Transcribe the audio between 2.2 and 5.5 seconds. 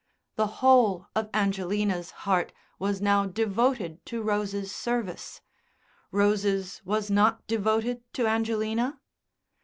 heart was now devoted to Rose's service,